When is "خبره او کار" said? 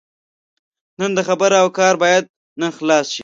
1.27-1.93